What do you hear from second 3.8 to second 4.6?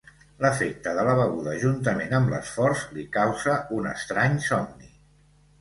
un estrany